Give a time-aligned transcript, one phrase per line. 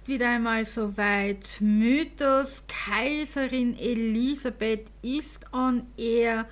[0.00, 1.58] ist wieder einmal soweit.
[1.60, 6.46] Mythos Kaiserin Elisabeth ist on air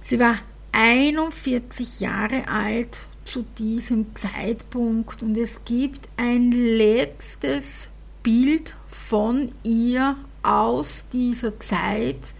[0.00, 0.38] Sie war
[0.78, 7.88] 41 Jahre alt zu diesem Zeitpunkt und es gibt ein letztes
[8.22, 12.34] Bild von ihr aus dieser Zeit.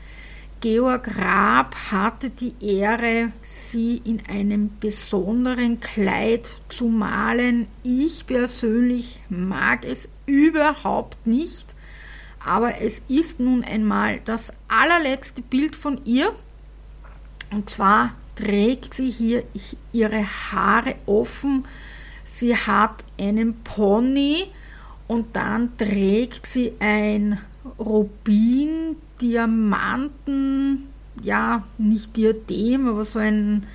[0.61, 7.69] Georg Raab hatte die Ehre, sie in einem besonderen Kleid zu malen.
[7.85, 11.75] Ich persönlich mag es überhaupt nicht,
[12.45, 16.35] aber es ist nun einmal das allerletzte Bild von ihr.
[17.51, 19.43] Und zwar trägt sie hier
[19.93, 21.65] ihre Haare offen.
[22.25, 24.45] Sie hat einen Pony
[25.09, 27.39] und dann trägt sie ein
[27.79, 30.89] Rubin, Diamanten,
[31.23, 33.67] ja, nicht Diadem, aber so ein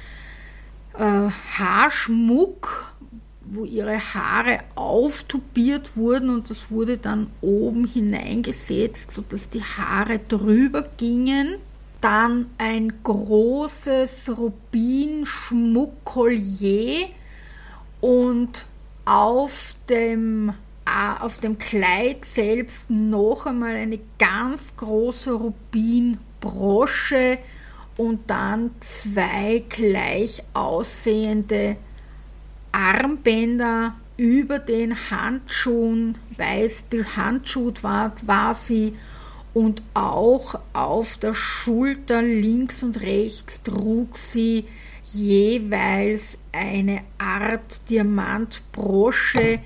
[0.98, 2.94] äh, Haarschmuck,
[3.42, 10.84] wo ihre Haare auftubiert wurden und das wurde dann oben hineingesetzt, sodass die Haare drüber
[10.98, 11.56] gingen.
[12.02, 17.08] Dann ein großes Rubin-Schmuckkollier
[18.02, 18.66] und
[19.06, 20.50] auf dem,
[20.86, 27.38] äh, auf dem Kleid selbst noch einmal eine ganz große Rubinbrosche
[27.98, 31.78] und dann zwei gleich aussehende
[32.72, 38.94] Armbänder über den Handschuhen, weiß behandschuht war, war sie
[39.54, 44.66] und auch auf der Schulter links und rechts trug sie
[45.04, 49.60] jeweils eine Art Diamantbrosche,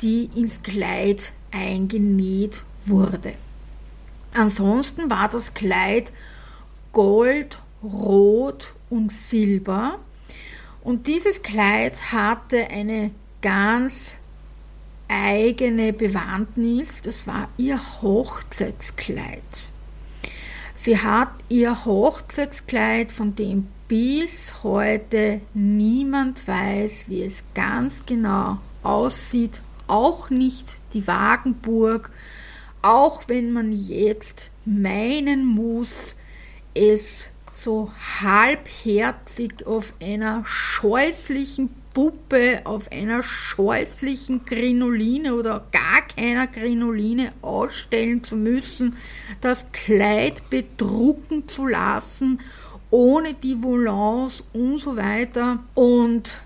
[0.00, 3.34] die ins Kleid eingenäht wurde.
[4.34, 6.12] Ansonsten war das Kleid
[6.92, 9.98] gold, rot und silber
[10.82, 13.10] und dieses Kleid hatte eine
[13.40, 14.16] ganz
[15.12, 19.42] eigene Bewandtnis, das war ihr Hochzeitskleid.
[20.72, 29.60] Sie hat ihr Hochzeitskleid, von dem bis heute niemand weiß, wie es ganz genau aussieht,
[29.86, 32.10] auch nicht die Wagenburg,
[32.80, 36.16] auch wenn man jetzt meinen muss,
[36.74, 37.92] es so
[38.22, 48.36] halbherzig auf einer scheußlichen Puppe auf einer scheußlichen Krinoline oder gar keiner Krinoline ausstellen zu
[48.36, 48.96] müssen,
[49.40, 52.40] das Kleid bedrucken zu lassen,
[52.90, 55.58] ohne die Volants und so weiter.
[55.74, 56.38] Und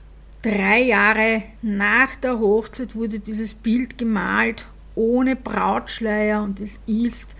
[0.42, 7.36] drei Jahre nach der Hochzeit wurde dieses Bild gemalt, ohne Brautschleier und es ist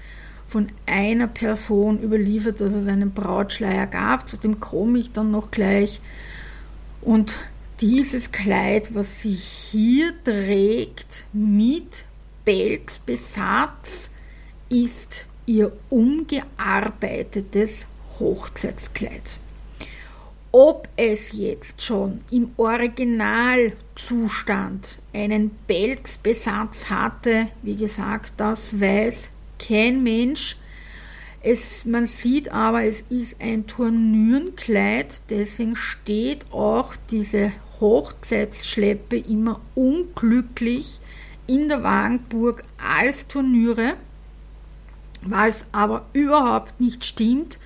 [0.47, 4.29] von einer Person überliefert, dass es einen Brautschleier gab.
[4.29, 6.01] Zu dem komme ich dann noch gleich.
[7.03, 7.35] Und
[7.81, 12.05] dieses Kleid, was sie hier trägt mit
[12.45, 14.11] Pelzbesatz,
[14.69, 17.87] ist ihr umgearbeitetes
[18.19, 19.39] Hochzeitskleid.
[20.53, 30.57] Ob es jetzt schon im Originalzustand einen Pelzbesatz hatte, wie gesagt, das weiß kein Mensch.
[31.43, 41.01] Es, man sieht aber, es ist ein Turnürenkleid, deswegen steht auch diese Hochzeitsschleppe immer unglücklich
[41.47, 43.95] in der Wagenburg als Turniere,
[45.23, 47.59] was aber überhaupt nicht stimmt,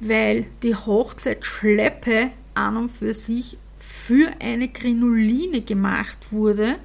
[0.00, 6.76] weil die Hochzeitsschleppe an und für sich für eine Krinoline gemacht wurde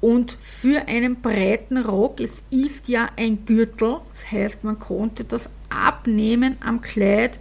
[0.00, 2.20] und für einen breiten Rock.
[2.20, 7.38] Es ist ja ein Gürtel, das heißt, man konnte das abnehmen am Kleid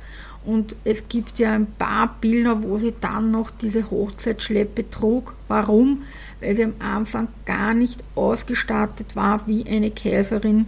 [0.47, 5.35] und es gibt ja ein paar Bilder, wo sie dann noch diese Hochzeitsschleppe trug.
[5.49, 6.03] Warum?
[6.39, 10.67] Weil sie am Anfang gar nicht ausgestattet war wie eine Kaiserin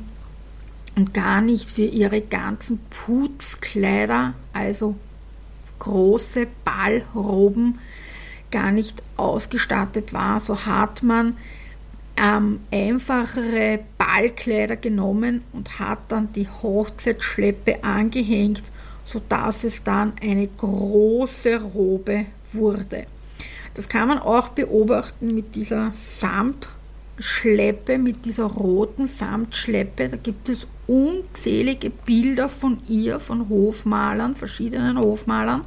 [0.98, 4.96] und gar nicht für ihre ganzen Putzkleider, also
[5.80, 7.80] große Ballroben,
[8.52, 10.42] gar nicht ausgestattet war.
[10.42, 11.38] So hat man
[12.18, 18.64] ähm, einfachere Ballkleider genommen und hat dann die Hochzeitsschleppe angehängt,
[19.10, 23.08] sodass es dann eine große Robe wurde.
[23.74, 30.10] Das kann man auch beobachten mit dieser Samtschleppe, mit dieser roten Samtschleppe.
[30.10, 35.66] Da gibt es unzählige Bilder von ihr, von Hofmalern, verschiedenen Hofmalern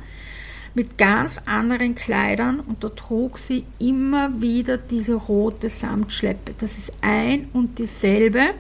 [0.74, 6.52] mit ganz anderen Kleidern und da trug sie immer wieder diese rote Samtschleppe.
[6.58, 8.54] Das ist ein und dieselbe,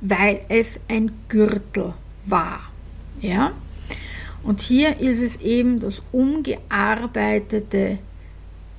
[0.00, 1.94] weil es ein Gürtel
[2.26, 2.72] war.
[3.20, 3.52] Ja?
[4.42, 7.98] Und hier ist es eben das umgearbeitete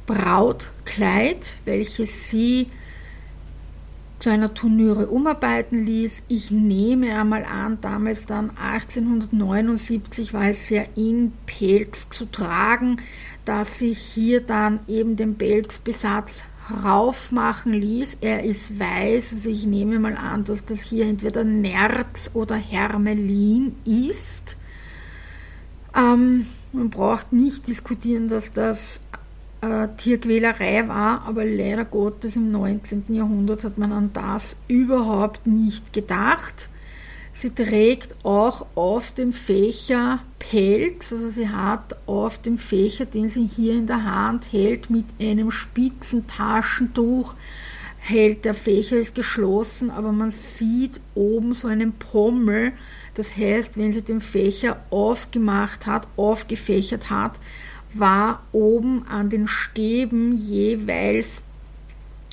[0.06, 2.68] Brautkleid, welches sie
[4.20, 6.24] zu einer Turnüre umarbeiten ließ.
[6.28, 12.98] Ich nehme einmal an, damals dann 1879 war es sehr in, Pelz zu tragen,
[13.46, 16.46] dass sie hier dann eben den Pelzbesatz
[16.84, 18.18] raufmachen ließ.
[18.22, 23.76] Er ist weiß, also ich nehme mal an, dass das hier entweder Nerz oder Hermelin
[23.86, 24.58] ist.
[25.96, 29.02] Ähm, man braucht nicht diskutieren, dass das
[29.62, 33.06] äh, Tierquälerei war, aber leider Gottes im 19.
[33.10, 36.70] Jahrhundert hat man an das überhaupt nicht gedacht.
[37.40, 43.46] Sie trägt auch auf dem Fächer Pelz, also sie hat auf dem Fächer, den sie
[43.46, 47.36] hier in der Hand hält, mit einem spitzen Taschentuch,
[48.00, 52.72] hält der Fächer ist geschlossen, aber man sieht oben so einen Pommel.
[53.14, 57.40] Das heißt, wenn sie den Fächer aufgemacht hat, aufgefächert hat,
[57.94, 61.44] war oben an den Stäben jeweils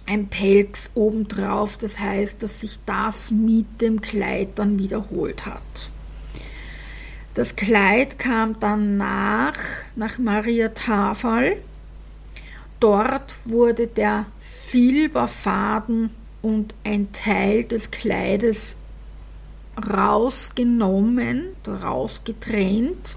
[0.06, 1.76] ein Pelz obendrauf.
[1.76, 5.90] Das heißt, dass sich das mit dem Kleid dann wiederholt hat.
[7.34, 9.58] Das Kleid kam dann nach,
[9.96, 11.56] nach Maria Tafel.
[12.78, 16.10] Dort wurde der Silberfaden
[16.42, 18.76] und ein Teil des Kleides
[19.76, 23.16] rausgenommen, rausgetrennt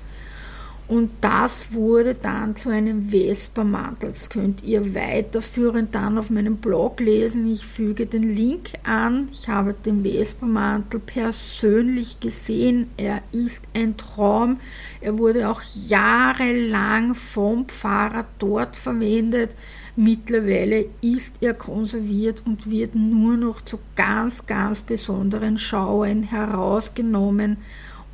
[0.87, 4.07] und das wurde dann zu einem Vespermantel.
[4.07, 7.51] Das könnt ihr weiterführend dann auf meinem Blog lesen.
[7.51, 9.27] Ich füge den Link an.
[9.33, 12.89] Ich habe den Vespermantel persönlich gesehen.
[12.95, 14.61] Er ist ein Traum.
[15.01, 19.55] Er wurde auch jahrelang vom Pfarrer dort verwendet.
[19.97, 27.57] Mittlerweile ist er konserviert und wird nur noch zu ganz, ganz besonderen Schauen herausgenommen,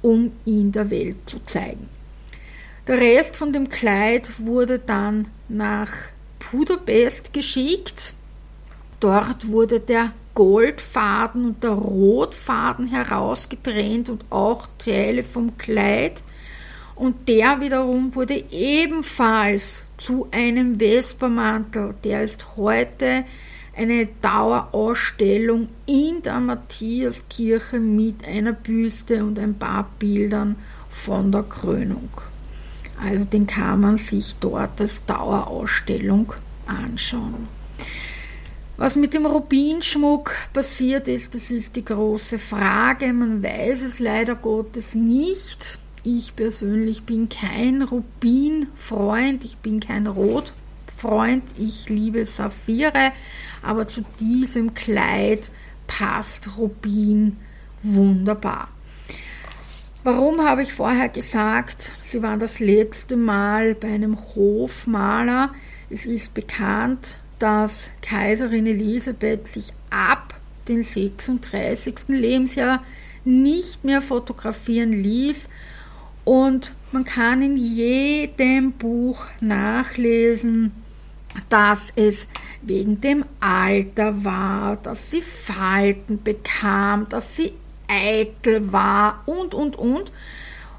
[0.02, 1.88] um ihn der Welt zu zeigen.
[2.86, 5.90] Der Rest von dem Kleid wurde dann nach
[6.52, 8.14] Budapest geschickt.
[9.00, 16.22] Dort wurde der Goldfaden und der Rotfaden herausgetrennt und auch Teile vom Kleid.
[16.96, 21.96] Und der wiederum wurde ebenfalls zu einem Vespermantel.
[22.04, 23.24] Der ist heute
[23.78, 30.58] eine Dauerausstellung in der Matthiaskirche mit einer Büste und ein paar Bildern
[30.90, 32.10] von der Krönung.
[33.02, 36.34] Also den kann man sich dort als Dauerausstellung
[36.66, 37.48] anschauen.
[38.78, 43.14] Was mit dem Rubinschmuck passiert ist, das ist die große Frage.
[43.14, 45.78] Man weiß es leider Gottes nicht.
[46.04, 53.14] Ich persönlich bin kein Rubinfreund, ich bin kein Rotfreund, ich liebe Saphire,
[53.62, 55.50] aber zu diesem Kleid
[55.88, 57.38] passt Rubin
[57.84, 58.68] wunderbar.
[60.06, 65.54] Warum habe ich vorher gesagt, sie war das letzte Mal bei einem Hofmaler?
[65.90, 72.10] Es ist bekannt, dass Kaiserin Elisabeth sich ab dem 36.
[72.10, 72.84] Lebensjahr
[73.24, 75.48] nicht mehr fotografieren ließ
[76.26, 80.74] und man kann in jedem Buch nachlesen,
[81.48, 82.28] dass es
[82.62, 87.54] wegen dem Alter war, dass sie Falten bekam, dass sie
[87.88, 90.12] eitel war und, und, und.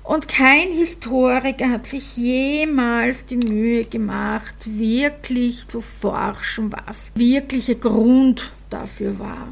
[0.02, 8.52] Und kein Historiker hat sich jemals die Mühe gemacht, wirklich zu forschen, was wirkliche Grund
[8.68, 9.48] dafür war.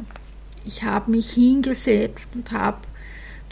[0.65, 2.79] Ich habe mich hingesetzt und habe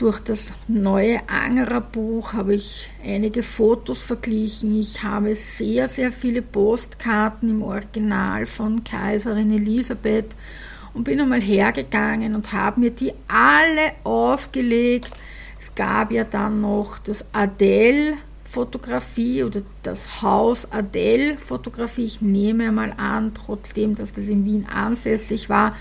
[0.01, 4.81] Durch das neue Angerer Buch habe ich einige Fotos verglichen.
[4.81, 10.35] Ich habe sehr, sehr viele Postkarten im Original von Kaiserin Elisabeth
[10.95, 15.11] und bin einmal hergegangen und habe mir die alle aufgelegt.
[15.59, 22.05] Es gab ja dann noch das Adele Fotografie oder das Haus Adele Fotografie.
[22.05, 25.75] Ich nehme mal an, trotzdem, dass das in Wien ansässig war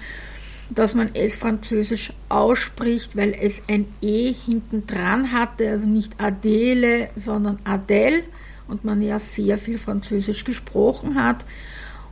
[0.69, 7.09] dass man es französisch ausspricht, weil es ein E hinten dran hatte, also nicht Adele,
[7.15, 8.23] sondern Adele
[8.67, 11.45] und man ja sehr viel Französisch gesprochen hat.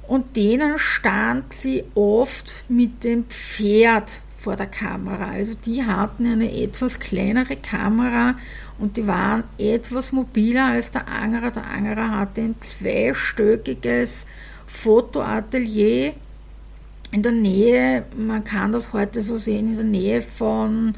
[0.08, 5.32] Und denen stand sie oft mit dem Pferd vor der Kamera.
[5.32, 8.36] Also die hatten eine etwas kleinere Kamera
[8.80, 11.52] und die waren etwas mobiler als der Angerer.
[11.52, 14.26] Der Angerer hatte ein zweistöckiges
[14.66, 16.14] Fotoatelier
[17.12, 20.94] in der Nähe, man kann das heute so sehen, in der Nähe von,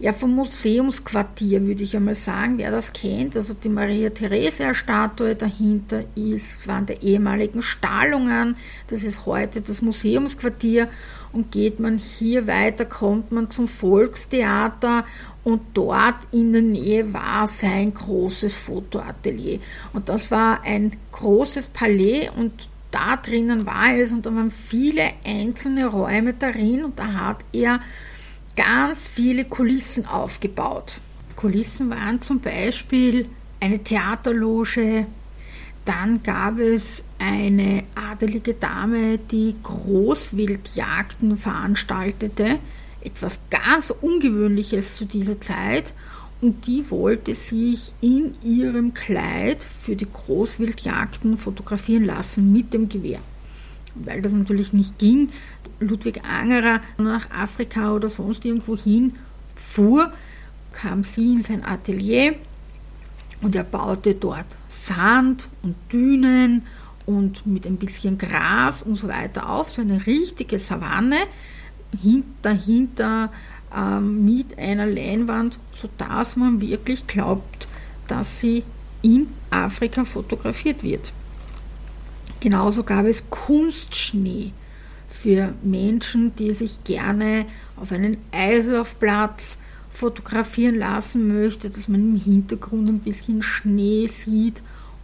[0.00, 3.36] ja, vom Museumsquartier, würde ich einmal sagen, wer das kennt.
[3.36, 10.88] Also die Maria-Theresia-Statue dahinter ist, waren der ehemaligen Stallungen, das ist heute das Museumsquartier.
[11.32, 15.04] Und geht man hier weiter, kommt man zum Volkstheater
[15.44, 19.60] und dort in der Nähe war sein großes Fotoatelier.
[19.92, 25.02] Und das war ein großes Palais und da drinnen war es und da waren viele
[25.24, 27.80] einzelne Räume darin und da hat er
[28.62, 31.00] ganz viele Kulissen aufgebaut.
[31.34, 33.26] Kulissen waren zum Beispiel
[33.58, 35.06] eine Theaterloge,
[35.86, 42.58] dann gab es eine adelige Dame, die Großwildjagden veranstaltete,
[43.00, 45.94] etwas ganz Ungewöhnliches zu dieser Zeit
[46.42, 53.20] und die wollte sich in ihrem Kleid für die Großwildjagden fotografieren lassen mit dem Gewehr.
[53.94, 55.30] Weil das natürlich nicht ging,
[55.80, 59.14] Ludwig Angerer nach Afrika oder sonst irgendwo hin
[59.54, 60.12] fuhr,
[60.72, 62.34] kam sie in sein Atelier
[63.42, 66.66] und er baute dort Sand und Dünen
[67.06, 71.16] und mit ein bisschen Gras und so weiter auf, so eine richtige Savanne.
[72.42, 73.32] Dahinter
[73.76, 77.66] ähm, mit einer Leinwand, sodass man wirklich glaubt,
[78.06, 78.62] dass sie
[79.02, 81.12] in Afrika fotografiert wird.
[82.38, 84.52] Genauso gab es Kunstschnee
[85.10, 87.44] für Menschen, die sich gerne
[87.76, 89.58] auf einen Eislaufplatz
[89.90, 94.62] fotografieren lassen möchte, dass man im Hintergrund ein bisschen Schnee sieht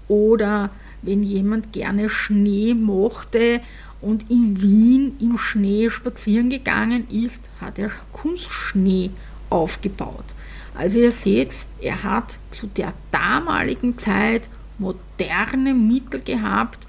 [0.09, 0.71] oder
[1.03, 3.61] wenn jemand gerne Schnee mochte
[4.01, 9.11] und in Wien im Schnee spazieren gegangen ist, hat er Kunstschnee
[9.51, 10.25] aufgebaut.
[10.75, 14.49] Also ihr seht, er hat zu der damaligen Zeit
[14.79, 16.81] moderne Mittel gehabt,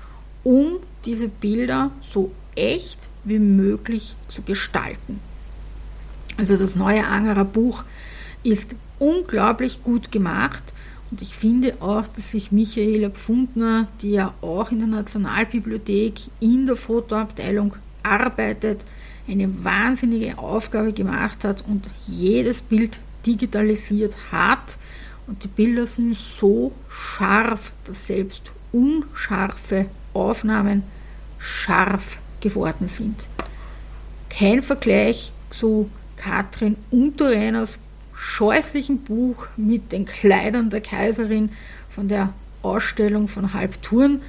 [0.43, 5.19] um diese Bilder so echt wie möglich zu gestalten.
[6.37, 7.83] Also das neue Angerer Buch
[8.43, 10.73] ist unglaublich gut gemacht
[11.09, 16.65] und ich finde auch, dass sich Michaela Pfundner, die ja auch in der Nationalbibliothek in
[16.65, 18.85] der Fotoabteilung arbeitet,
[19.27, 24.77] eine wahnsinnige Aufgabe gemacht hat und jedes Bild digitalisiert hat.
[25.27, 30.83] Und die Bilder sind so scharf, dass selbst unscharfe Aufnahmen
[31.37, 33.27] scharf geworden sind.
[34.29, 37.79] Kein Vergleich zu Katrin Unterreiners
[38.13, 41.51] scheußlichen Buch mit den Kleidern der Kaiserin
[41.89, 44.21] von der Ausstellung von Halbtouren.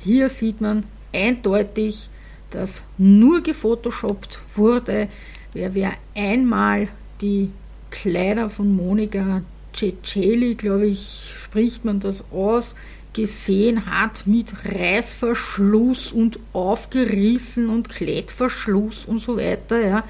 [0.00, 2.08] Hier sieht man eindeutig,
[2.50, 5.08] dass nur gefotoshoppt wurde.
[5.52, 6.88] Wer, wer einmal
[7.20, 7.50] die
[7.90, 9.42] Kleider von Monika
[9.74, 12.74] Ceceli, glaube ich, spricht man das aus,
[13.14, 20.04] gesehen hat mit Reißverschluss und aufgerissen und Klettverschluss und so weiter, ja,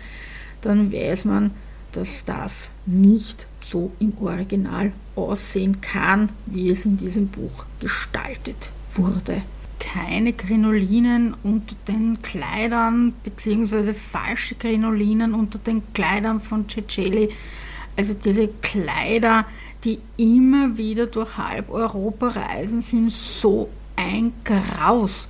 [0.62, 1.52] dann weiß man,
[1.92, 9.42] dass das nicht so im Original aussehen kann, wie es in diesem Buch gestaltet wurde.
[9.78, 17.30] Keine Krinolinen unter den Kleidern, beziehungsweise falsche Krinolinen unter den Kleidern von Ceceli.
[17.96, 19.46] Also diese Kleider,
[19.84, 25.28] die immer wieder durch halb Europa reisen, sind so ein Graus.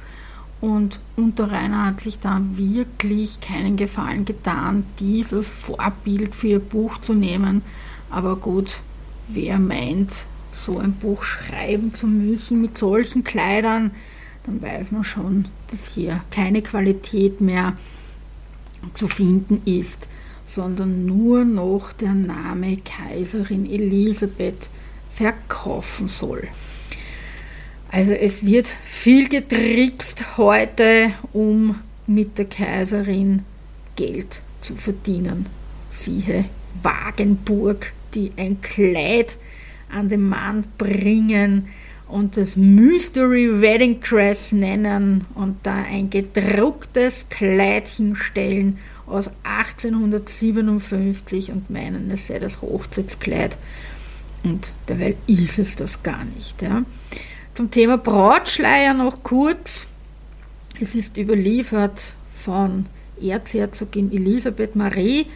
[0.61, 7.13] Und Unterreiner hat sich da wirklich keinen Gefallen getan, dieses Vorbild für ihr Buch zu
[7.13, 7.63] nehmen.
[8.09, 8.79] Aber gut,
[9.29, 13.91] wer meint, so ein Buch schreiben zu müssen mit solchen Kleidern,
[14.45, 17.75] dann weiß man schon, dass hier keine Qualität mehr
[18.93, 20.09] zu finden ist,
[20.47, 24.69] sondern nur noch der Name Kaiserin Elisabeth
[25.13, 26.49] verkaufen soll.
[27.91, 33.43] Also es wird viel getrickst heute, um mit der Kaiserin
[33.97, 35.47] Geld zu verdienen.
[35.89, 36.47] Siehe
[36.83, 39.37] Wagenburg die ein Kleid
[39.91, 41.69] an den Mann bringen
[42.09, 51.71] und das Mystery Wedding Dress nennen und da ein gedrucktes Kleid hinstellen aus 1857 und
[51.71, 53.59] meinen, es sei das Hochzeitskleid.
[54.43, 56.63] Und derweil ist es das gar nicht.
[56.63, 56.85] Ja.
[57.55, 59.89] Zum Thema Brautschleier noch kurz.
[60.81, 62.87] Es ist überliefert von
[63.21, 65.27] Erzherzogin Elisabeth Marie,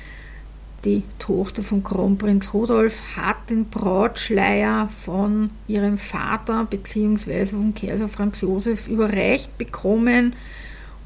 [0.85, 7.47] die Tochter von Kronprinz Rudolf, hat den Brautschleier von ihrem Vater bzw.
[7.47, 10.35] von Kaiser Franz Josef überreicht bekommen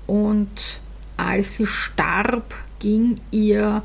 [0.07, 0.81] und
[1.27, 3.83] als sie starb, ging ihr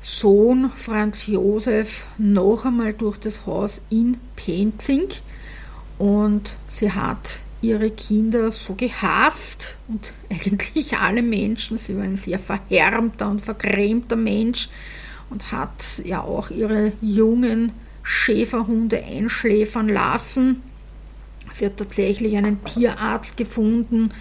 [0.00, 5.08] Sohn Franz Josef noch einmal durch das Haus in Penzing
[5.98, 11.78] und sie hat ihre Kinder so gehasst und eigentlich alle Menschen.
[11.78, 14.68] Sie war ein sehr verhärmter und vergrämter Mensch
[15.30, 17.72] und hat ja auch ihre jungen
[18.02, 20.62] Schäferhunde einschläfern lassen.
[21.52, 24.12] Sie hat tatsächlich einen Tierarzt gefunden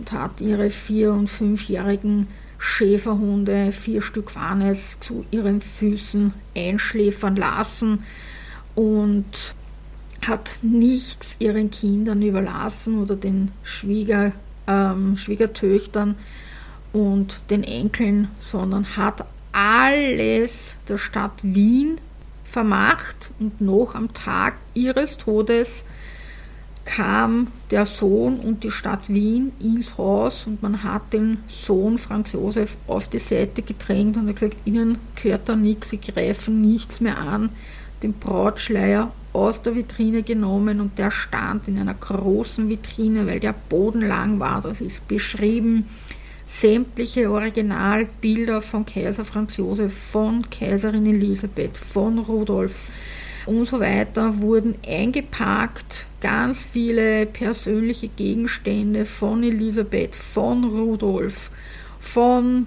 [0.00, 2.26] und hat ihre vier- und fünfjährigen
[2.58, 8.04] Schäferhunde, vier Stück waren es, zu ihren Füßen einschläfern lassen
[8.74, 9.54] und
[10.26, 14.32] hat nichts ihren Kindern überlassen oder den Schwieger,
[14.66, 16.14] ähm, Schwiegertöchtern
[16.94, 21.98] und den Enkeln, sondern hat alles der Stadt Wien
[22.44, 25.84] vermacht und noch am Tag ihres Todes
[26.84, 32.32] kam der Sohn und die Stadt Wien ins Haus und man hat den Sohn Franz
[32.32, 37.00] Josef auf die Seite gedrängt und hat gesagt, ihnen gehört da nichts, sie greifen nichts
[37.00, 37.50] mehr an,
[38.02, 43.54] den Brautschleier aus der Vitrine genommen und der stand in einer großen Vitrine, weil der
[43.68, 45.86] Boden lang war, das ist beschrieben.
[46.44, 52.90] Sämtliche Originalbilder von Kaiser Franz Josef, von Kaiserin Elisabeth, von Rudolf
[53.46, 56.06] und so weiter wurden eingepackt.
[56.20, 61.50] Ganz viele persönliche Gegenstände von Elisabeth, von Rudolf,
[61.98, 62.66] von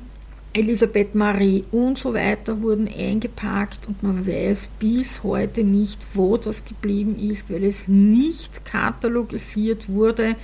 [0.53, 6.63] Elisabeth Marie und so weiter wurden eingepackt und man weiß bis heute nicht, wo das
[6.63, 10.35] geblieben ist, weil es nicht katalogisiert wurde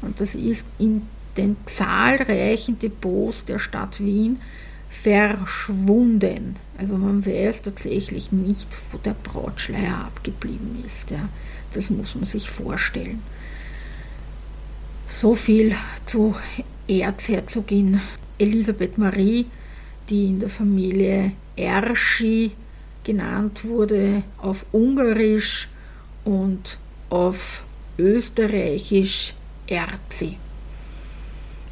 [0.00, 1.02] und das ist in
[1.36, 4.40] den zahlreichen Depots der Stadt Wien
[4.88, 6.56] verschwunden.
[6.78, 11.10] Also man weiß tatsächlich nicht, wo der Brautschleier abgeblieben ist.
[11.10, 11.28] Ja.
[11.72, 13.22] Das muss man sich vorstellen.
[15.06, 15.74] So viel
[16.06, 16.34] zu
[16.88, 18.00] Erzherzogin
[18.38, 19.46] Elisabeth Marie,
[20.08, 22.52] die in der Familie Erschi
[23.04, 25.68] genannt wurde, auf Ungarisch
[26.24, 26.78] und
[27.08, 27.64] auf
[27.98, 29.34] Österreichisch
[29.66, 30.36] Erzi.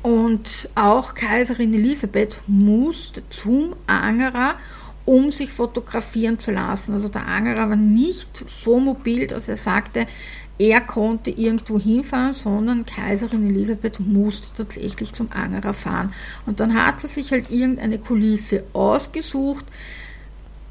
[0.03, 4.55] Und auch Kaiserin Elisabeth musste zum Angerer,
[5.09, 6.93] um sich fotografieren zu lassen.
[6.93, 10.07] Also der Angerer war nicht so mobil, dass er sagte,
[10.59, 16.13] er konnte irgendwo hinfahren, sondern Kaiserin Elisabeth musste tatsächlich zum Angerer fahren.
[16.45, 19.65] Und dann hat sie sich halt irgendeine Kulisse ausgesucht,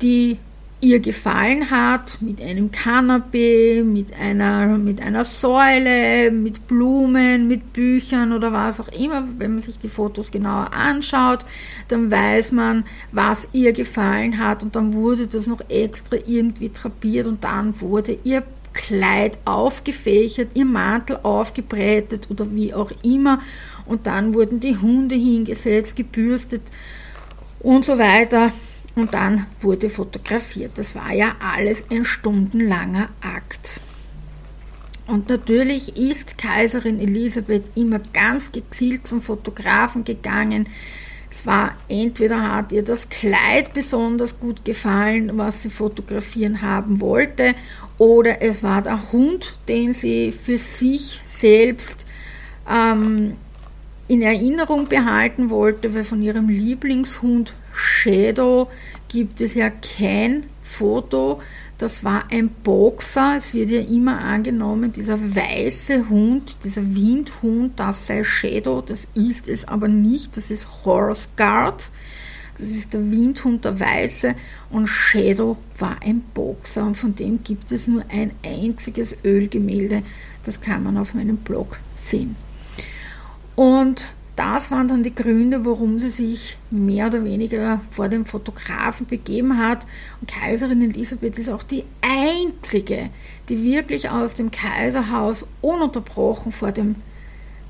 [0.04, 0.38] die
[0.80, 8.32] ihr gefallen hat, mit einem Kanapee, mit einer, mit einer Säule, mit Blumen, mit Büchern
[8.32, 9.24] oder was auch immer.
[9.38, 11.40] Wenn man sich die Fotos genauer anschaut,
[11.88, 17.26] dann weiß man, was ihr gefallen hat und dann wurde das noch extra irgendwie trapiert
[17.26, 23.42] und dann wurde ihr Kleid aufgefächert, ihr Mantel aufgebreitet oder wie auch immer.
[23.88, 26.62] Und dann wurden die Hunde hingesetzt, gebürstet
[27.60, 28.52] und so weiter.
[28.98, 30.72] Und dann wurde fotografiert.
[30.80, 33.80] Das war ja alles ein stundenlanger Akt.
[35.06, 40.68] Und natürlich ist Kaiserin Elisabeth immer ganz gezielt zum Fotografen gegangen.
[41.30, 47.54] Es war entweder hat ihr das Kleid besonders gut gefallen, was sie fotografieren haben wollte,
[48.00, 52.08] oder es war der Hund, den sie für sich selbst
[52.68, 53.38] ähm,
[54.08, 58.70] in Erinnerung behalten wollte, weil von ihrem Lieblingshund Shadow
[59.08, 61.42] gibt es ja kein Foto.
[61.78, 63.36] Das war ein Boxer.
[63.38, 68.82] Es wird ja immer angenommen, dieser weiße Hund, dieser Windhund, das sei Shadow.
[68.82, 70.36] Das ist es aber nicht.
[70.38, 71.92] Das ist Horse Guard.
[72.58, 74.34] Das ist der Windhund, der Weiße.
[74.72, 76.84] Und Shadow war ein Boxer.
[76.84, 80.02] Und von dem gibt es nur ein einziges Ölgemälde.
[80.44, 82.36] Das kann man auf meinem Blog sehen.
[83.56, 89.08] Und das waren dann die Gründe, warum sie sich mehr oder weniger vor dem Fotografen
[89.08, 89.88] begeben hat.
[90.22, 93.10] Und Kaiserin Elisabeth ist auch die einzige,
[93.50, 96.96] die wirklich aus dem Kaiserhaus ununterbrochen vor dem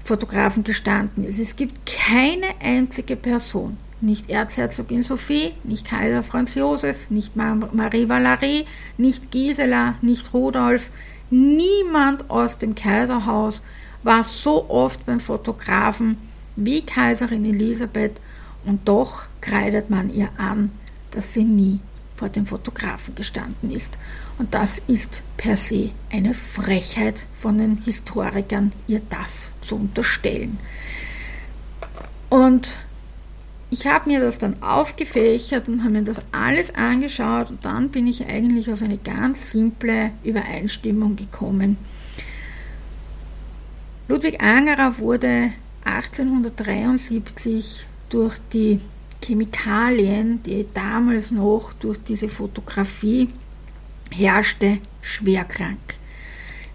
[0.03, 1.39] Fotografen gestanden ist.
[1.39, 8.65] Es gibt keine einzige Person, nicht Erzherzogin Sophie, nicht Kaiser Franz Josef, nicht Marie Valerie,
[8.97, 10.91] nicht Gisela, nicht Rudolf.
[11.30, 13.62] Niemand aus dem Kaiserhaus
[14.03, 16.17] war so oft beim Fotografen
[16.58, 18.20] wie Kaiserin Elisabeth
[18.65, 20.72] und doch kreidet man ihr an,
[21.12, 21.80] dass sie nie
[22.17, 23.98] vor dem Fotografen gestanden ist.
[24.39, 30.58] Und das ist per se eine Frechheit von den Historikern, ihr das zu unterstellen.
[32.30, 32.78] Und
[33.70, 38.08] ich habe mir das dann aufgefächert und habe mir das alles angeschaut und dann bin
[38.08, 41.78] ich eigentlich auf eine ganz simple Übereinstimmung gekommen.
[44.08, 45.52] Ludwig Angerer wurde
[45.88, 48.80] 1873 durch die
[49.23, 53.30] Chemikalien, die damals noch durch diese Fotografie
[54.12, 55.80] herrschte, schwer krank.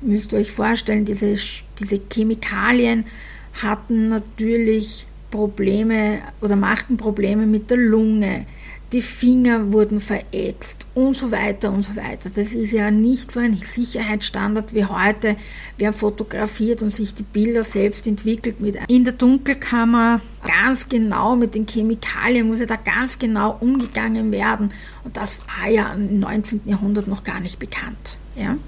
[0.02, 1.34] Ihr müsst euch vorstellen, diese,
[1.78, 3.04] diese Chemikalien
[3.62, 8.46] hatten natürlich Probleme oder machten Probleme mit der Lunge,
[8.92, 12.30] die Finger wurden verätzt und so weiter und so weiter.
[12.34, 15.36] Das ist ja nicht so ein Sicherheitsstandard wie heute.
[15.78, 21.54] Wer fotografiert und sich die Bilder selbst entwickelt mit in der Dunkelkammer ganz genau mit
[21.54, 24.70] den Chemikalien muss ja da ganz genau umgegangen werden
[25.04, 26.62] und das war ja im 19.
[26.66, 28.18] Jahrhundert noch gar nicht bekannt.
[28.36, 28.58] Ja?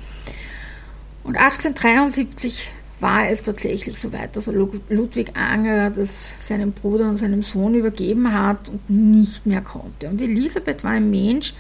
[1.25, 2.71] Und 1873
[3.05, 8.33] war es tatsächlich so weit, dass Ludwig Anger das seinem Bruder und seinem Sohn übergeben
[8.33, 10.09] hat und nicht mehr konnte.
[10.09, 11.53] Und Elisabeth war ein Mensch,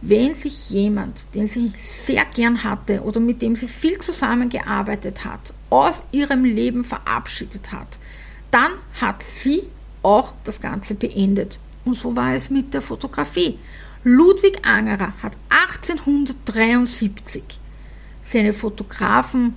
[0.00, 5.54] wenn sich jemand, den sie sehr gern hatte oder mit dem sie viel zusammengearbeitet hat,
[5.70, 7.96] aus ihrem Leben verabschiedet hat,
[8.50, 9.68] dann hat sie
[10.02, 11.60] auch das Ganze beendet.
[11.84, 13.60] Und so war es mit der Fotografie.
[14.02, 17.44] Ludwig Angerer hat 1873
[18.24, 19.54] seine Fotografen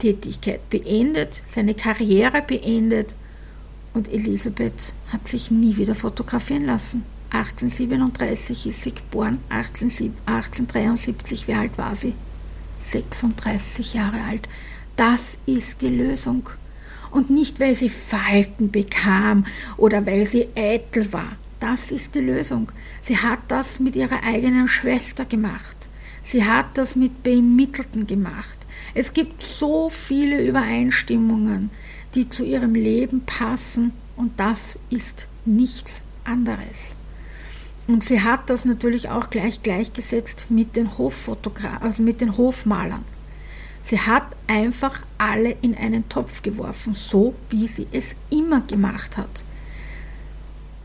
[0.00, 3.14] Tätigkeit beendet, seine Karriere beendet
[3.94, 7.04] und Elisabeth hat sich nie wieder fotografieren lassen.
[7.30, 12.14] 1837 ist sie geboren, 1873, wie alt war sie?
[12.80, 14.48] 36 Jahre alt.
[14.96, 16.48] Das ist die Lösung.
[17.10, 21.36] Und nicht, weil sie Falten bekam oder weil sie eitel war.
[21.60, 22.70] Das ist die Lösung.
[23.00, 25.76] Sie hat das mit ihrer eigenen Schwester gemacht.
[26.22, 28.58] Sie hat das mit Bemittelten gemacht.
[28.94, 31.70] Es gibt so viele Übereinstimmungen,
[32.14, 36.96] die zu ihrem Leben passen und das ist nichts anderes.
[37.88, 40.90] Und sie hat das natürlich auch gleich gleichgesetzt mit den
[41.80, 43.04] also mit den Hofmalern.
[43.82, 49.44] Sie hat einfach alle in einen Topf geworfen, so wie sie es immer gemacht hat.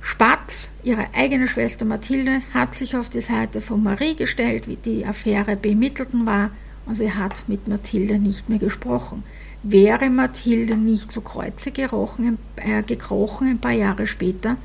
[0.01, 5.05] Spatz, ihre eigene Schwester Mathilde, hat sich auf die Seite von Marie gestellt, wie die
[5.05, 6.51] Affäre bemittelten war
[6.85, 9.23] und sie hat mit Mathilde nicht mehr gesprochen.
[9.63, 14.57] Wäre Mathilde nicht zu Kreuze gerochen, äh, gekrochen ein paar Jahre später,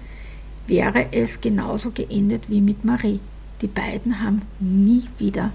[0.67, 3.21] wäre es genauso geendet wie mit Marie.
[3.63, 5.53] Die beiden haben nie wieder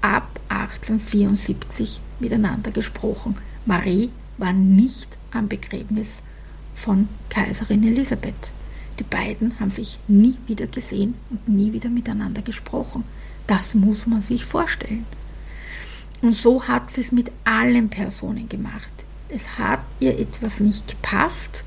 [0.00, 3.36] ab 1874 miteinander gesprochen.
[3.66, 6.22] Marie war nicht am Begräbnis
[6.74, 8.52] von Kaiserin Elisabeth.
[8.98, 13.04] Die beiden haben sich nie wieder gesehen und nie wieder miteinander gesprochen.
[13.46, 15.06] Das muss man sich vorstellen.
[16.20, 18.92] Und so hat sie es mit allen Personen gemacht.
[19.28, 21.64] Es hat ihr etwas nicht gepasst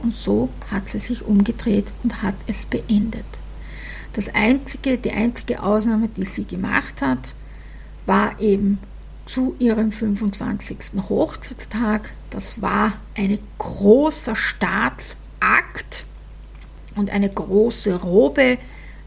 [0.00, 3.24] und so hat sie sich umgedreht und hat es beendet.
[4.12, 7.34] Das einzige, die einzige Ausnahme, die sie gemacht hat,
[8.06, 8.80] war eben
[9.24, 10.78] zu ihrem 25.
[11.08, 12.12] Hochzeitstag.
[12.30, 16.06] Das war ein großer Staatsakt
[16.94, 18.58] und eine große Robe.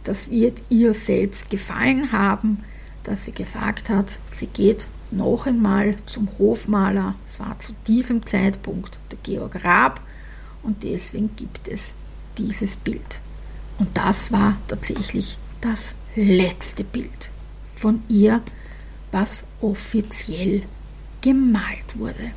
[0.04, 2.64] Das wird ihr selbst gefallen haben
[3.10, 7.16] dass sie gesagt hat, sie geht noch einmal zum Hofmaler.
[7.26, 10.00] Es war zu diesem Zeitpunkt der Georg Raab
[10.62, 11.96] und deswegen gibt es
[12.38, 13.20] dieses Bild.
[13.80, 17.32] Und das war tatsächlich das letzte Bild
[17.74, 18.44] von ihr,
[19.12, 20.62] was offiziell
[21.22, 22.32] gemalt wurde.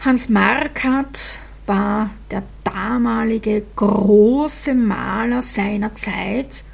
[0.00, 6.64] Hans Markert war der damalige große Maler seiner Zeit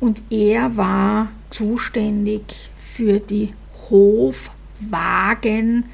[0.00, 3.54] und er war zuständig für die
[3.90, 5.84] Hofwagen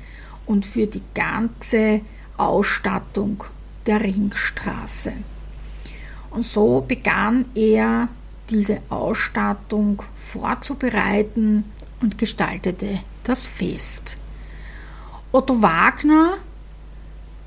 [0.47, 2.01] und für die ganze
[2.37, 3.45] Ausstattung
[3.87, 5.13] der Ringstraße.
[6.31, 8.09] Und so begann er
[8.51, 11.65] diese Ausstattung vorzubereiten
[12.01, 14.17] und gestaltete das Fest.
[15.31, 16.35] Otto Wagner,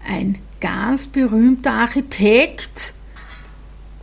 [0.08, 2.94] ein ganz berühmter Architekt,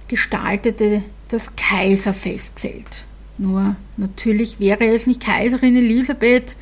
[0.09, 3.05] gestaltete das Kaiserfestzelt.
[3.39, 6.57] Nur natürlich wäre es nicht Kaiserin Elisabeth,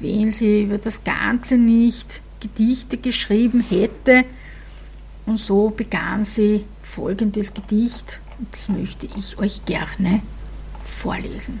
[0.00, 4.24] wenn sie über das Ganze nicht Gedichte geschrieben hätte.
[5.26, 10.22] Und so begann sie folgendes Gedicht, und das möchte ich euch gerne
[10.82, 11.60] vorlesen.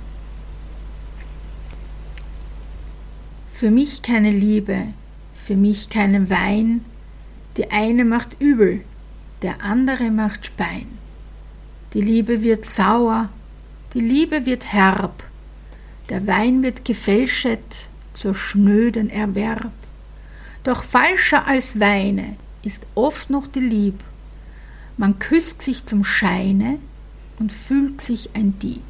[3.52, 4.88] Für mich keine Liebe,
[5.34, 6.84] für mich keinen Wein,
[7.56, 8.84] die eine macht übel,
[9.42, 11.03] der andere macht Spein.
[11.94, 13.28] Die Liebe wird sauer,
[13.94, 15.22] die Liebe wird herb,
[16.08, 19.70] der Wein wird gefälschet zur schnöden Erwerb.
[20.64, 24.02] Doch falscher als Weine ist oft noch die Lieb.
[24.96, 26.80] Man küsst sich zum Scheine
[27.38, 28.82] und fühlt sich ein Dieb.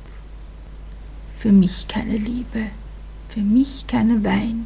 [1.36, 2.70] Für mich keine Liebe,
[3.28, 4.64] für mich keinen Wein.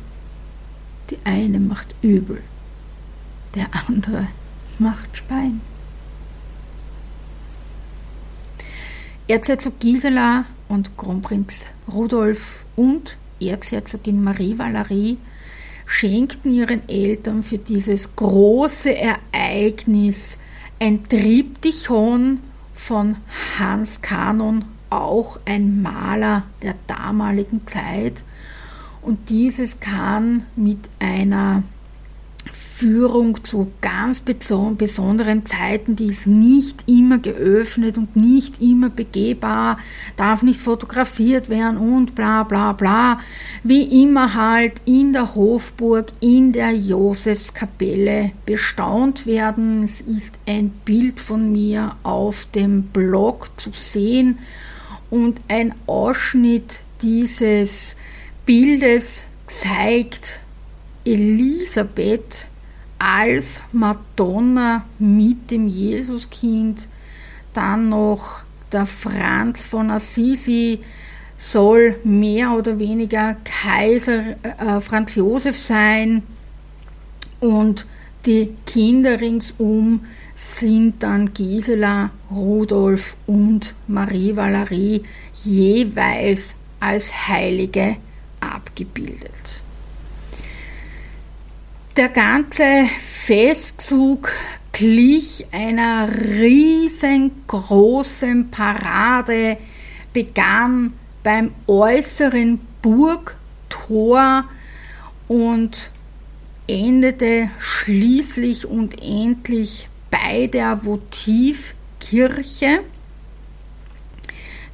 [1.11, 2.40] Die eine macht übel,
[3.57, 4.29] der andere
[4.79, 5.61] macht Spein.
[9.31, 15.19] Erzherzog Gisela und Kronprinz Rudolf und Erzherzogin Marie Valerie
[15.85, 20.38] schenkten ihren Eltern für dieses große Ereignis
[20.81, 22.41] ein Triptychon
[22.73, 23.17] von
[23.59, 28.25] Hans Kanon, auch ein Maler der damaligen Zeit.
[29.03, 31.64] Und dieses kann mit einer
[32.53, 39.79] Führung zu ganz besonderen Zeiten, die ist nicht immer geöffnet und nicht immer begehbar,
[40.16, 43.20] darf nicht fotografiert werden und bla bla bla.
[43.64, 49.83] Wie immer halt in der Hofburg, in der Josefskapelle bestaunt werden.
[49.83, 54.38] Es ist ein Bild von mir auf dem Blog zu sehen
[55.11, 57.96] und ein Ausschnitt dieses
[58.46, 60.38] Bildes zeigt
[61.12, 62.47] Elisabeth
[62.99, 66.88] als Madonna mit dem Jesuskind,
[67.55, 70.81] dann noch der Franz von Assisi
[71.37, 76.23] soll mehr oder weniger Kaiser äh, Franz Josef sein
[77.40, 77.87] und
[78.27, 80.01] die Kinder ringsum
[80.35, 87.97] sind dann Gisela, Rudolf und Marie Valerie jeweils als Heilige
[88.40, 89.62] abgebildet.
[91.98, 94.30] Der ganze Festzug
[94.70, 99.56] glich einer riesengroßen Parade,
[100.12, 100.92] begann
[101.24, 104.44] beim äußeren Burgtor
[105.26, 105.90] und
[106.68, 112.78] endete schließlich und endlich bei der Votivkirche.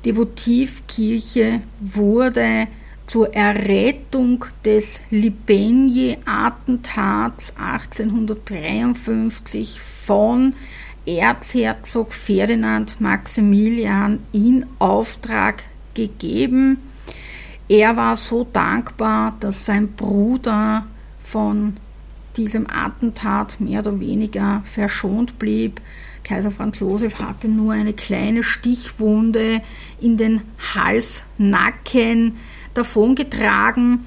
[0.04, 2.68] Die Votivkirche wurde
[3.06, 10.54] zur Errettung des Libenghi-Attentats 1853 von
[11.06, 16.78] Erzherzog Ferdinand Maximilian in Auftrag gegeben.
[17.68, 20.86] Er war so dankbar, dass sein Bruder
[21.22, 21.76] von
[22.36, 25.80] diesem Attentat mehr oder weniger verschont blieb.
[26.24, 29.60] Kaiser Franz Josef hatte nur eine kleine Stichwunde
[30.00, 30.40] in den
[30.74, 32.38] Halsnacken
[32.74, 34.04] davongetragen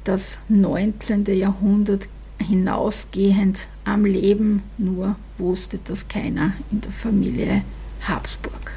[0.05, 1.27] das 19.
[1.27, 2.09] Jahrhundert
[2.39, 7.63] hinausgehend am Leben, nur wusste das keiner in der Familie
[8.03, 8.73] Habsburg.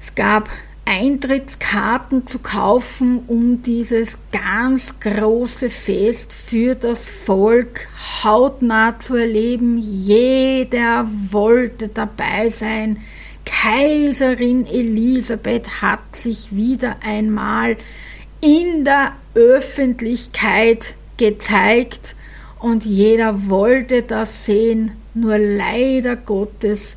[0.00, 0.48] Es gab
[0.84, 7.88] Eintrittskarten zu kaufen, um dieses ganz große Fest für das Volk
[8.24, 9.78] hautnah zu erleben.
[9.78, 12.98] Jeder wollte dabei sein.
[13.44, 17.76] Kaiserin Elisabeth hat sich wieder einmal
[18.40, 22.16] in der Öffentlichkeit gezeigt
[22.58, 26.96] und jeder wollte das sehen, nur leider Gottes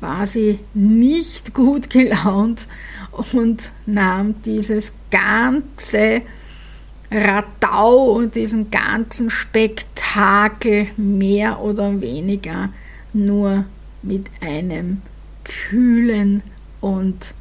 [0.00, 2.68] war sie nicht gut gelaunt
[3.14, 6.22] und nahm dieses ganze
[7.10, 12.70] Radau und diesen ganzen Spektakel mehr oder weniger
[13.12, 13.66] nur
[14.02, 15.02] mit einem
[15.44, 16.42] kühlen
[16.80, 17.34] und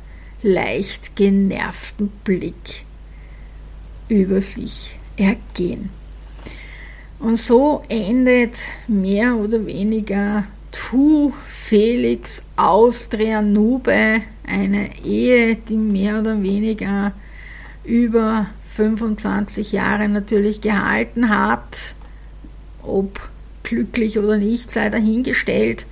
[0.44, 2.86] leicht genervten Blick
[4.10, 5.90] über sich ergehen.
[7.20, 16.42] Und so endet mehr oder weniger Tu Felix Austria Nube, eine Ehe, die mehr oder
[16.42, 17.14] weniger
[17.84, 21.96] über 25 Jahre natürlich gehalten hat.
[22.82, 23.20] Ob
[23.64, 25.88] glücklich oder nicht, sei dahingestellt.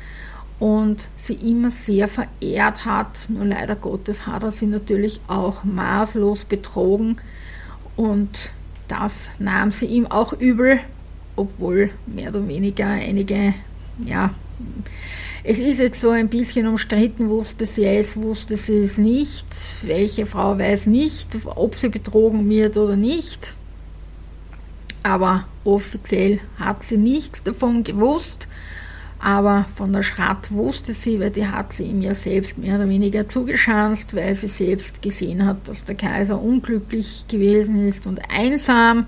[0.59, 3.29] und sie immer sehr verehrt hat.
[3.29, 7.17] Nur leider Gottes hat er sie natürlich auch maßlos betrogen
[7.97, 8.51] und
[8.89, 10.79] das nahm sie ihm auch übel,
[11.35, 13.55] obwohl mehr oder weniger einige,
[14.05, 14.31] ja,
[15.49, 19.47] es ist jetzt so ein bisschen umstritten, wusste sie es, wusste sie es nicht.
[19.83, 23.55] Welche Frau weiß nicht, ob sie betrogen wird oder nicht.
[25.05, 28.49] Aber offiziell hat sie nichts davon gewusst.
[29.21, 32.89] Aber von der Schrat wusste sie, weil die hat sie ihm ja selbst mehr oder
[32.89, 39.07] weniger zugeschanzt, weil sie selbst gesehen hat, dass der Kaiser unglücklich gewesen ist und einsam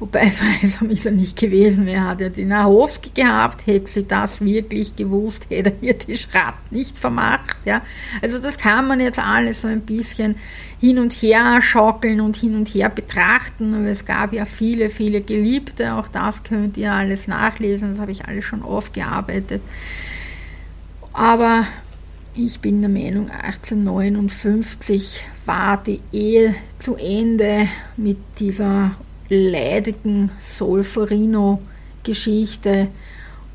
[0.00, 1.86] Wobei so einsam ist er nicht gewesen.
[1.86, 3.66] Er hat ja die Nahowski gehabt.
[3.66, 7.56] Hätte sie das wirklich gewusst, hätte er ihr die Schrat nicht vermacht.
[7.64, 7.82] Ja.
[8.20, 10.36] Also das kann man jetzt alles so ein bisschen
[10.80, 13.74] hin und her schaukeln und hin und her betrachten.
[13.74, 15.94] Aber es gab ja viele, viele Geliebte.
[15.94, 17.90] Auch das könnt ihr alles nachlesen.
[17.90, 19.60] Das habe ich alles schon aufgearbeitet.
[21.12, 21.66] Aber
[22.34, 28.92] ich bin der Meinung, 1859 war die Ehe zu Ende mit dieser
[29.30, 32.88] leidigen Solferino-Geschichte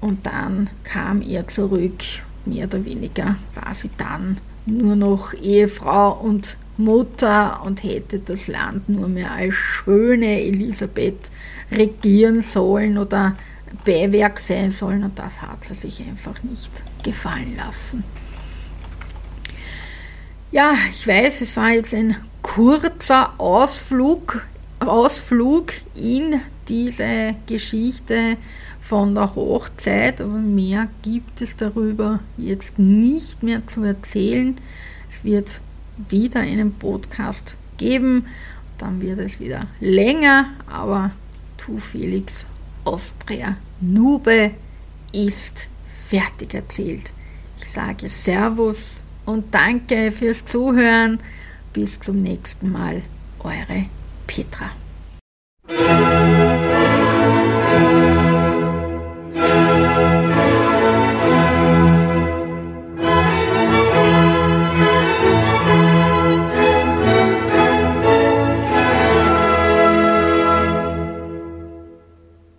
[0.02, 2.04] und dann kam er zurück.
[2.46, 8.90] Mehr oder weniger war sie dann nur noch Ehefrau und Mutter und hätte das Land
[8.90, 11.32] nur mehr als schöne Elisabeth
[11.72, 13.36] regieren sollen oder
[13.86, 18.04] Beiwerk sein sollen und das hat sie sich einfach nicht gefallen lassen.
[20.52, 24.46] Ja, ich weiß, es war jetzt ein kurzer Ausflug
[24.80, 28.38] Ausflug in diese Geschichte
[28.80, 34.58] von der Hochzeit, aber mehr gibt es darüber jetzt nicht mehr zu erzählen.
[35.10, 35.62] Es wird
[36.10, 38.26] wieder einen Podcast geben,
[38.78, 41.12] dann wird es wieder länger, aber
[41.58, 42.46] Tu Felix
[42.84, 44.52] Austria Nube
[45.12, 47.12] ist fertig erzählt.
[47.58, 51.18] Ich sage Servus und danke fürs Zuhören.
[51.74, 53.02] Bis zum nächsten Mal.
[53.40, 53.86] Eure
[54.28, 54.72] Petra.